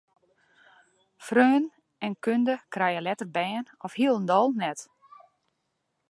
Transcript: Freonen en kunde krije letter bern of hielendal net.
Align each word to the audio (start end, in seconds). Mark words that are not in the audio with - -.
Freonen 1.25 1.73
en 2.05 2.13
kunde 2.25 2.55
krije 2.73 3.01
letter 3.07 3.29
bern 3.35 3.65
of 3.85 3.91
hielendal 3.99 4.47
net. 4.61 4.79